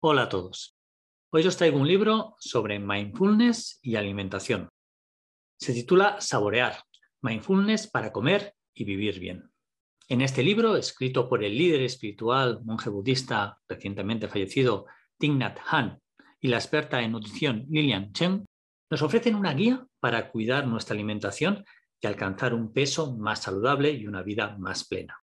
[0.00, 0.76] Hola a todos.
[1.30, 4.68] Hoy os traigo un libro sobre mindfulness y alimentación.
[5.58, 6.82] Se titula Saborear,
[7.20, 9.50] Mindfulness para comer y vivir bien.
[10.08, 14.86] En este libro, escrito por el líder espiritual, monje budista recientemente fallecido,
[15.18, 15.98] Thich Nhat Hanh,
[16.40, 18.46] y la experta en nutrición Lilian Chen,
[18.90, 21.64] nos ofrecen una guía para cuidar nuestra alimentación
[22.00, 25.22] y alcanzar un peso más saludable y una vida más plena.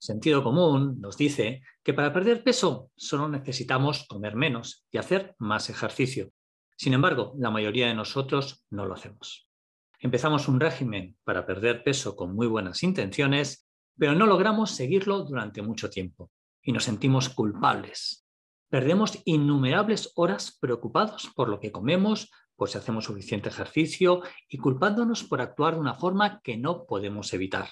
[0.00, 5.70] Sentido común nos dice que para perder peso solo necesitamos comer menos y hacer más
[5.70, 6.30] ejercicio.
[6.76, 9.48] Sin embargo, la mayoría de nosotros no lo hacemos.
[9.98, 13.68] Empezamos un régimen para perder peso con muy buenas intenciones,
[13.98, 16.30] pero no logramos seguirlo durante mucho tiempo
[16.62, 18.24] y nos sentimos culpables.
[18.70, 25.22] Perdemos innumerables horas preocupados por lo que comemos, por si hacemos suficiente ejercicio y culpándonos
[25.22, 27.68] por actuar de una forma que no podemos evitar.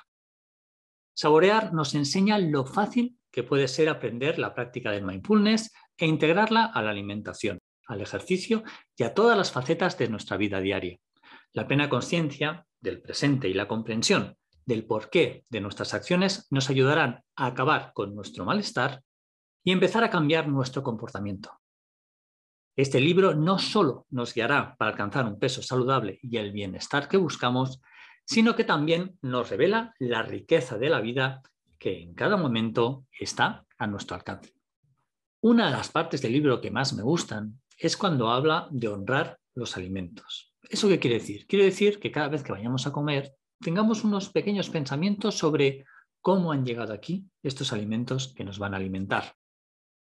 [1.13, 6.67] Saborear nos enseña lo fácil que puede ser aprender la práctica del mindfulness e integrarla
[6.67, 8.63] a la alimentación, al ejercicio
[8.97, 10.97] y a todas las facetas de nuestra vida diaria.
[11.53, 17.25] La plena conciencia del presente y la comprensión del porqué de nuestras acciones nos ayudarán
[17.35, 19.03] a acabar con nuestro malestar
[19.65, 21.51] y empezar a cambiar nuestro comportamiento.
[22.77, 27.17] Este libro no solo nos guiará para alcanzar un peso saludable y el bienestar que
[27.17, 27.81] buscamos,
[28.27, 31.41] sino que también nos revela la riqueza de la vida
[31.79, 34.53] que en cada momento está a nuestro alcance.
[35.41, 39.39] Una de las partes del libro que más me gustan es cuando habla de honrar
[39.55, 40.53] los alimentos.
[40.69, 41.47] ¿Eso qué quiere decir?
[41.47, 45.87] Quiere decir que cada vez que vayamos a comer tengamos unos pequeños pensamientos sobre
[46.21, 49.35] cómo han llegado aquí estos alimentos que nos van a alimentar.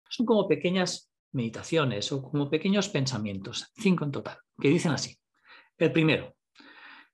[0.09, 5.17] Son como pequeñas meditaciones o como pequeños pensamientos, cinco en total, que dicen así.
[5.77, 6.35] El primero,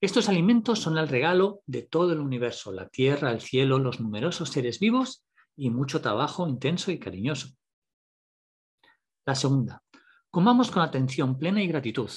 [0.01, 4.49] estos alimentos son el regalo de todo el universo, la tierra, el cielo, los numerosos
[4.49, 5.25] seres vivos
[5.57, 7.49] y mucho trabajo intenso y cariñoso.
[9.25, 9.83] La segunda,
[10.29, 12.09] comamos con atención plena y gratitud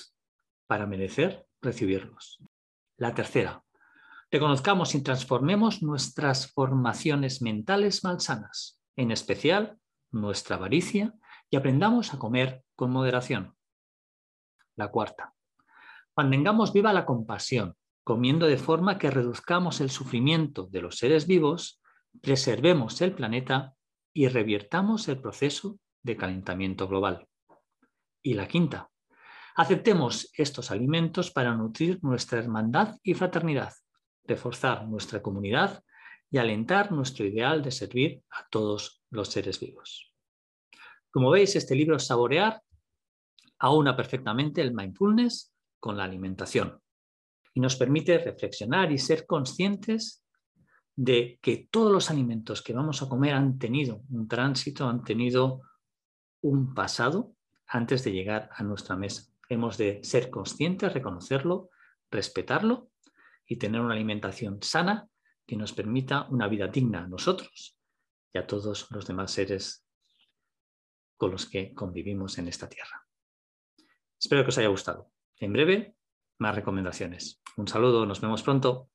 [0.66, 2.38] para merecer recibirlos.
[2.96, 3.64] La tercera,
[4.30, 9.76] reconozcamos y transformemos nuestras formaciones mentales malsanas, en especial
[10.12, 11.14] nuestra avaricia,
[11.52, 13.54] y aprendamos a comer con moderación.
[14.74, 15.34] La cuarta,
[16.14, 17.74] Mantengamos viva la compasión,
[18.04, 21.80] comiendo de forma que reduzcamos el sufrimiento de los seres vivos,
[22.20, 23.74] preservemos el planeta
[24.12, 27.26] y reviertamos el proceso de calentamiento global.
[28.22, 28.90] Y la quinta,
[29.56, 33.72] aceptemos estos alimentos para nutrir nuestra hermandad y fraternidad,
[34.24, 35.82] reforzar nuestra comunidad
[36.30, 40.11] y alentar nuestro ideal de servir a todos los seres vivos.
[41.12, 42.62] Como veis, este libro Saborear
[43.58, 46.80] aúna perfectamente el mindfulness con la alimentación
[47.52, 50.24] y nos permite reflexionar y ser conscientes
[50.96, 55.60] de que todos los alimentos que vamos a comer han tenido un tránsito, han tenido
[56.40, 57.34] un pasado
[57.66, 59.30] antes de llegar a nuestra mesa.
[59.50, 61.68] Hemos de ser conscientes, reconocerlo,
[62.10, 62.88] respetarlo
[63.46, 65.08] y tener una alimentación sana
[65.46, 67.76] que nos permita una vida digna a nosotros
[68.32, 69.84] y a todos los demás seres
[71.16, 73.06] con los que convivimos en esta tierra.
[74.18, 75.10] Espero que os haya gustado.
[75.38, 75.96] En breve,
[76.38, 77.42] más recomendaciones.
[77.56, 78.91] Un saludo, nos vemos pronto.